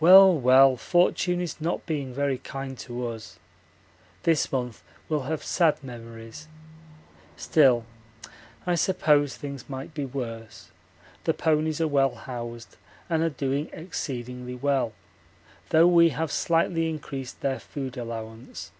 Well, 0.00 0.38
well, 0.38 0.76
fortune 0.76 1.40
is 1.40 1.62
not 1.62 1.86
being 1.86 2.12
very 2.12 2.36
kind 2.36 2.76
to 2.80 3.06
us. 3.08 3.38
This 4.24 4.52
month 4.52 4.82
will 5.08 5.22
have 5.22 5.42
sad 5.42 5.82
memories. 5.82 6.46
Still 7.38 7.86
I 8.66 8.74
suppose 8.74 9.38
things 9.38 9.66
might 9.66 9.94
be 9.94 10.04
worse; 10.04 10.72
the 11.24 11.32
ponies 11.32 11.80
are 11.80 11.88
well 11.88 12.14
housed 12.14 12.76
and 13.08 13.22
are 13.22 13.30
doing 13.30 13.70
exceedingly 13.72 14.56
well, 14.56 14.92
though 15.70 15.86
we 15.88 16.10
have 16.10 16.30
slightly 16.30 16.90
increased 16.90 17.40
their 17.40 17.60
food 17.60 17.96
allowance. 17.96 18.72